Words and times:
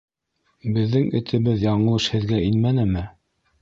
—Беҙҙең 0.77 1.05
этебеҙ 1.21 1.63
яңылыш 1.69 2.11
һеҙгә 2.17 2.45
инмәнеме? 2.51 3.09